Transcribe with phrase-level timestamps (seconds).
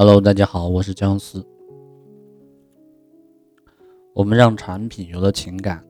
[0.00, 1.44] Hello，大家好，我是姜思。
[4.14, 5.84] 我们让产品有了情感，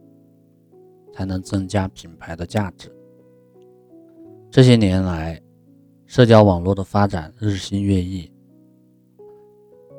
[1.12, 2.90] 才能增加品牌的价值。
[4.50, 5.38] 这些年来，
[6.06, 8.32] 社交网络的发展日新月异，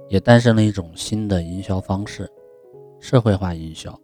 [0.07, 2.28] 也诞生了一种新的营销方式——
[3.00, 3.96] 社会化营销。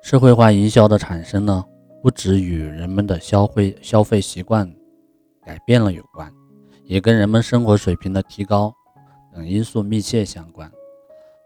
[0.00, 1.64] 社会化营销的产生呢，
[2.00, 4.72] 不只与人们的消费消费习惯
[5.44, 6.32] 改变了有关，
[6.84, 8.72] 也跟人们生活水平的提高。
[9.32, 10.70] 等因素密切相关。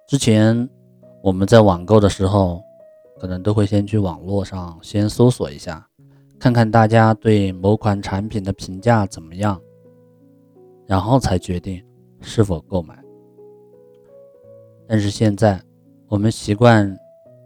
[0.08, 0.68] 之前
[1.22, 2.62] 我们在网购的时候，
[3.18, 5.88] 可能都会先去网络上先搜索一下，
[6.38, 9.60] 看看大家对某款产品的评价怎么样，
[10.86, 11.82] 然后才决定
[12.20, 12.98] 是否购买。
[14.88, 15.60] 但是现在，
[16.08, 16.96] 我们习惯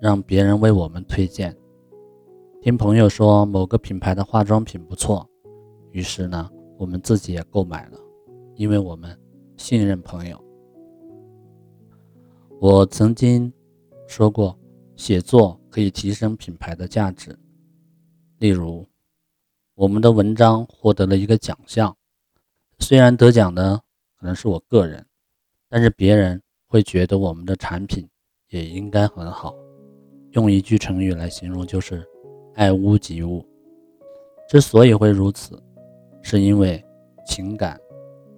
[0.00, 1.54] 让别人为我们推荐，
[2.60, 5.26] 听朋友说某个品牌的化妆品不错，
[5.92, 7.98] 于是呢，我们自己也购买了，
[8.56, 9.19] 因为我们。
[9.60, 10.42] 信任朋友。
[12.58, 13.52] 我曾经
[14.08, 14.58] 说过，
[14.96, 17.38] 写作可以提升品牌的价值。
[18.38, 18.88] 例如，
[19.74, 21.94] 我们的文章获得了一个奖项，
[22.78, 23.78] 虽然得奖的
[24.18, 25.04] 可能是我个人，
[25.68, 28.08] 但是别人会觉得我们的产品
[28.48, 29.54] 也应该很好。
[30.30, 32.02] 用一句成语来形容，就是
[32.56, 33.46] “爱屋及乌”。
[34.48, 35.62] 之所以会如此，
[36.22, 36.82] 是因为
[37.26, 37.78] 情感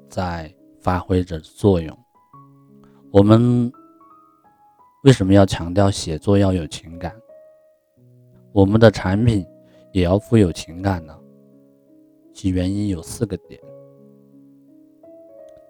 [0.08, 0.52] 在。
[0.83, 1.97] 发挥着作用。
[3.11, 3.72] 我们
[5.05, 7.14] 为什么要强调写作要有情感？
[8.52, 9.47] 我们的产品
[9.92, 11.19] 也要富有情感呢？
[12.34, 13.61] 其原因有四个点。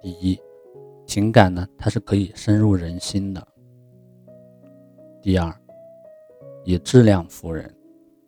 [0.00, 0.40] 第一，
[1.06, 3.46] 情感呢，它是可以深入人心的。
[5.20, 5.54] 第二，
[6.64, 7.72] 以质量服人，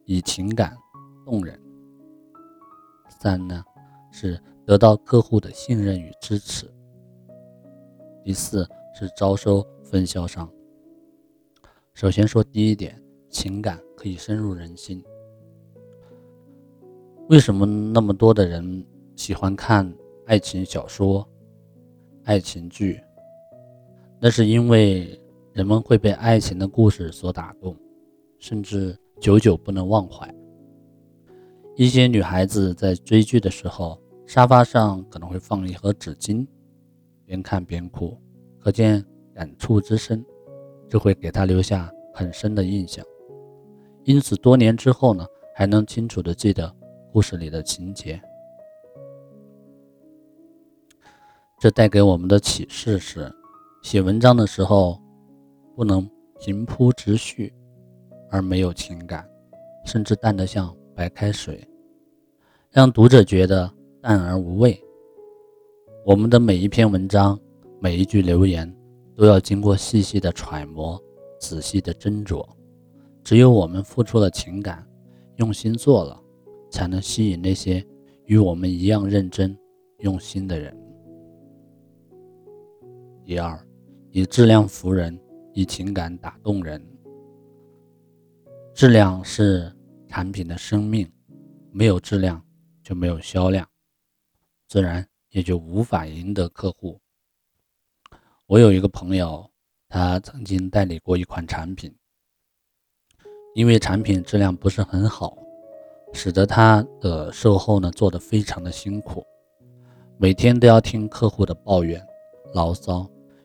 [0.05, 0.77] 以情感
[1.25, 1.59] 动人。
[3.21, 3.65] 三呢，
[4.11, 6.73] 是得到客户的信任与支持。
[8.25, 10.51] 第四是招收分销商。
[11.93, 12.99] 首先说第一点，
[13.29, 15.05] 情感可以深入人心。
[17.29, 18.83] 为什么那么多的人
[19.15, 21.29] 喜欢看爱情小说、
[22.25, 22.99] 爱情剧？
[24.19, 25.21] 那是因为
[25.53, 27.77] 人们会被爱情的故事所打动，
[28.39, 30.35] 甚至久久不能忘怀。
[31.77, 36.47] 一些女孩子在追剧的时候，沙发上可能会放一盒纸巾。
[37.27, 38.17] 边看边哭，
[38.59, 39.05] 可见
[39.35, 40.25] 感触之深，
[40.89, 43.05] 就会给他留下很深的印象。
[44.05, 46.75] 因此，多年之后呢，还能清楚的记得
[47.13, 48.21] 故事里的情节。
[51.59, 53.33] 这带给我们的启示是：
[53.83, 55.01] 写文章的时候，
[55.75, 56.07] 不能
[56.39, 57.55] 平铺直叙，
[58.31, 59.27] 而没有情感，
[59.87, 61.67] 甚至淡得像白开水，
[62.71, 64.79] 让读者觉得淡而无味。
[66.07, 67.39] 我们的每一篇文章，
[67.81, 68.71] 每一句留言，
[69.17, 71.03] 都要经过细细的揣摩、
[71.41, 72.47] 仔细的斟酌。
[73.23, 74.87] 只有我们付出了情感，
[75.37, 76.21] 用心做了，
[76.71, 77.83] 才能吸引那些
[78.27, 79.57] 与我们一样认真、
[80.01, 80.77] 用心的人。
[83.25, 83.59] 第二，
[84.11, 85.19] 以质量服人，
[85.55, 86.87] 以情感打动人。
[88.75, 89.75] 质量是
[90.07, 91.11] 产品的生命，
[91.73, 92.45] 没有质量
[92.83, 93.67] 就没有销量，
[94.69, 95.03] 自然。
[95.35, 97.01] 也就无法赢得客户。
[98.47, 99.51] 我有一个朋友，
[99.89, 101.93] 他曾经代理过一款产品，
[103.57, 105.37] 因为产品质量不是很好，
[106.13, 109.25] 使得他的售后呢做得非常的辛苦，
[110.19, 112.01] 每天都要听客户的抱怨、
[112.53, 113.05] 牢骚，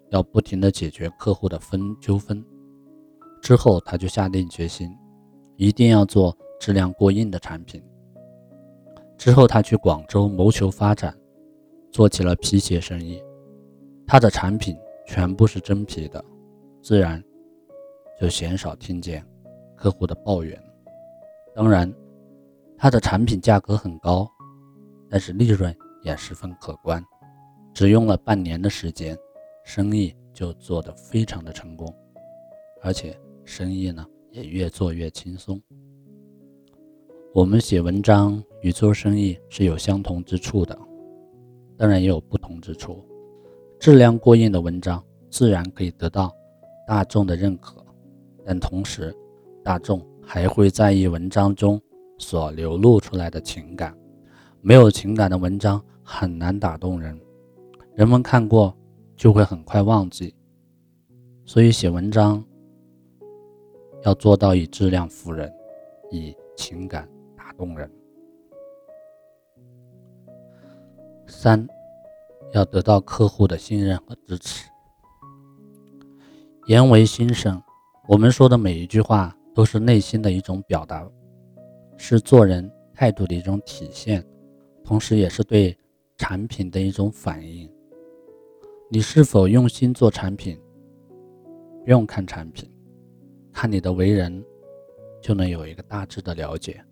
[0.10, 2.46] 要不停的解决客户的分纠纷。
[3.42, 4.96] 之后他就下定决心，
[5.56, 7.84] 一定要做质量过硬的产品。
[9.18, 11.19] 之后他去广州谋求发展。
[11.92, 13.22] 做起了皮鞋生意，
[14.06, 16.24] 他的产品全部是真皮的，
[16.82, 17.24] 自然
[18.20, 19.26] 就鲜少听见
[19.76, 20.62] 客户的抱怨。
[21.56, 21.92] 当然，
[22.78, 24.30] 他的产品价格很高，
[25.10, 27.04] 但是利润也十分可观。
[27.74, 29.18] 只用了半年的时间，
[29.64, 31.94] 生意就做得非常的成功，
[32.82, 35.62] 而且生意呢也越做越轻松。
[37.34, 40.78] 我们写文章与做生意是有相同之处的。
[41.80, 43.02] 当然也有不同之处，
[43.80, 46.30] 质量过硬的文章自然可以得到
[46.86, 47.78] 大众的认可，
[48.46, 49.16] 但同时，
[49.64, 51.82] 大众还会在意文章中
[52.18, 53.98] 所流露出来的情感。
[54.60, 57.18] 没有情感的文章很难打动人，
[57.96, 58.76] 人们看过
[59.16, 60.36] 就会很快忘记。
[61.46, 62.44] 所以写文章
[64.04, 65.50] 要做到以质量服人，
[66.12, 67.90] 以情感打动人。
[71.30, 71.66] 三，
[72.52, 74.68] 要得到客户的信任和支持。
[76.68, 77.62] 言为心声，
[78.08, 81.08] 我们说的每一句话都是内心的一种表达，
[81.98, 84.26] 是做人态度的一种体现，
[84.84, 85.78] 同时也是对
[86.18, 87.72] 产品的一种反应。
[88.90, 90.60] 你是否用心做产品？
[91.86, 92.70] 不用看产品，
[93.54, 94.44] 看你的为人，
[95.22, 96.84] 就能有一个大致的了解。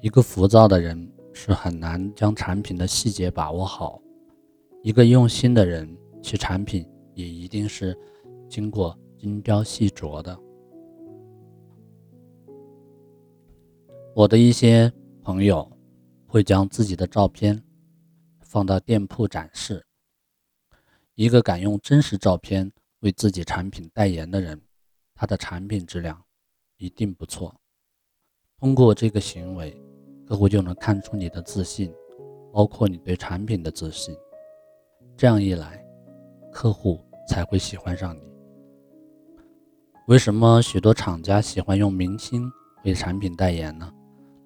[0.00, 4.00] 一个浮躁的人是很难将产品的细节把握好，
[4.82, 5.86] 一个用心的人，
[6.22, 7.94] 其产品也一定是
[8.48, 10.36] 经过精雕细琢的。
[14.14, 14.90] 我的一些
[15.22, 15.70] 朋友
[16.26, 17.62] 会将自己的照片
[18.40, 19.86] 放到店铺展示。
[21.16, 24.58] 一个敢用真实照片为自己产品代言的人，
[25.14, 26.24] 他的产品质量
[26.78, 27.54] 一定不错。
[28.58, 29.78] 通过这个行为，
[30.26, 31.92] 客户就能看出你的自信，
[32.52, 34.14] 包括你对产品的自信。
[35.16, 35.84] 这样一来，
[36.52, 38.22] 客户才会喜欢上你。
[40.08, 42.50] 为什么许多厂家喜欢用明星
[42.84, 43.92] 为产品代言呢？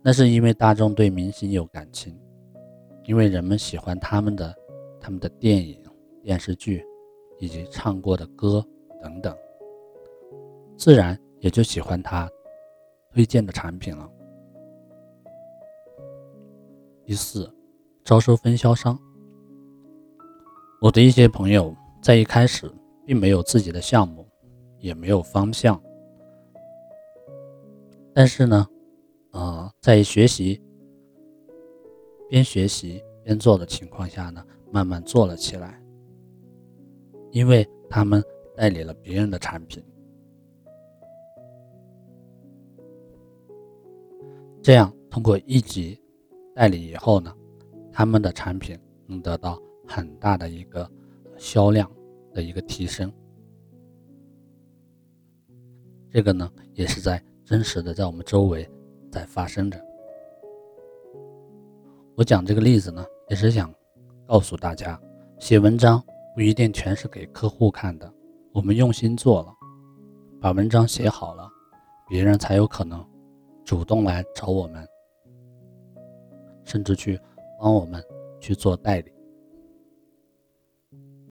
[0.03, 2.19] 那是因为大众对明星有感情，
[3.05, 4.55] 因为人们喜欢他们的
[5.01, 5.79] 他们的电影。
[6.23, 6.85] 电视剧
[7.39, 8.63] 以及唱过的歌
[9.03, 9.35] 等等，
[10.77, 12.31] 自然也就喜欢他
[13.11, 14.07] 推荐的产品了。
[17.11, 17.53] 第四，
[18.05, 18.97] 招收分销商。
[20.81, 22.71] 我的一些朋友在一开始
[23.05, 24.25] 并没有自己的项目，
[24.79, 25.83] 也没有方向，
[28.15, 28.65] 但是呢，
[29.33, 30.63] 呃，在学习
[32.29, 35.83] 边学习边做的情况下呢，慢慢做了起来。
[37.33, 38.23] 因为他们
[38.57, 39.85] 代理了别人的产品，
[44.63, 46.00] 这样通过一级
[46.61, 47.35] 代理以后呢，
[47.91, 49.59] 他们的产品能得到
[49.89, 50.87] 很大的一个
[51.39, 51.91] 销量
[52.35, 53.11] 的一个提升。
[56.11, 58.71] 这个呢，也是在真实的在我们周围
[59.11, 59.83] 在发生着。
[62.15, 63.75] 我讲这个例子呢，也是想
[64.27, 65.01] 告诉大家，
[65.39, 65.99] 写文章。
[66.35, 68.13] 不一定全是给客户看的，
[68.53, 69.55] 我们用心做了，
[70.43, 71.49] 把文章写好了，
[72.07, 73.03] 别人才有可能
[73.65, 74.87] 主动来找我们，
[76.71, 77.19] 甚至去
[77.59, 78.01] 帮我们
[78.39, 79.20] 去做代理。